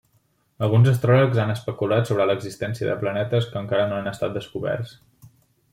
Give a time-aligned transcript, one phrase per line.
[0.67, 4.99] Alguns astròlegs han especulat sobre l'existència de planetes que encara no han estat descoberts.